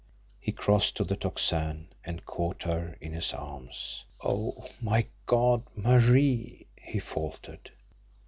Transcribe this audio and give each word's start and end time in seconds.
He 0.39 0.51
crossed 0.51 0.95
to 0.97 1.03
the 1.03 1.15
Tocsin 1.15 1.89
and 2.03 2.25
caught 2.25 2.63
her 2.63 2.97
in 2.99 3.13
his 3.13 3.33
arms. 3.33 4.03
"Oh, 4.23 4.67
my 4.81 5.05
God 5.27 5.61
Marie!" 5.75 6.65
he 6.75 6.97
faltered. 6.97 7.69